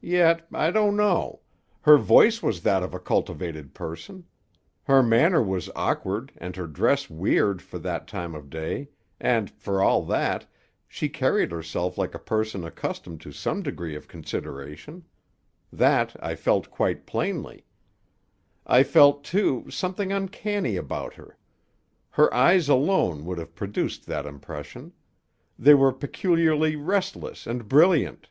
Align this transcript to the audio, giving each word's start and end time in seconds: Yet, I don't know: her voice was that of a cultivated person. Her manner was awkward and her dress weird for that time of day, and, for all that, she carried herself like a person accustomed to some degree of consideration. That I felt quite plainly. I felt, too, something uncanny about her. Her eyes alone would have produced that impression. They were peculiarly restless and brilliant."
Yet, 0.00 0.46
I 0.52 0.70
don't 0.70 0.94
know: 0.96 1.40
her 1.80 1.96
voice 1.98 2.40
was 2.44 2.62
that 2.62 2.84
of 2.84 2.94
a 2.94 3.00
cultivated 3.00 3.74
person. 3.74 4.24
Her 4.84 5.02
manner 5.02 5.42
was 5.42 5.68
awkward 5.74 6.30
and 6.36 6.54
her 6.54 6.68
dress 6.68 7.10
weird 7.10 7.60
for 7.60 7.80
that 7.80 8.06
time 8.06 8.36
of 8.36 8.48
day, 8.50 8.90
and, 9.18 9.50
for 9.50 9.82
all 9.82 10.04
that, 10.04 10.46
she 10.86 11.08
carried 11.08 11.50
herself 11.50 11.98
like 11.98 12.14
a 12.14 12.20
person 12.20 12.62
accustomed 12.62 13.20
to 13.22 13.32
some 13.32 13.64
degree 13.64 13.96
of 13.96 14.06
consideration. 14.06 15.02
That 15.72 16.14
I 16.24 16.36
felt 16.36 16.70
quite 16.70 17.04
plainly. 17.04 17.66
I 18.64 18.84
felt, 18.84 19.24
too, 19.24 19.68
something 19.70 20.12
uncanny 20.12 20.76
about 20.76 21.14
her. 21.14 21.36
Her 22.10 22.32
eyes 22.32 22.68
alone 22.68 23.24
would 23.24 23.38
have 23.38 23.56
produced 23.56 24.06
that 24.06 24.24
impression. 24.24 24.92
They 25.58 25.74
were 25.74 25.90
peculiarly 25.92 26.76
restless 26.76 27.44
and 27.44 27.68
brilliant." 27.68 28.28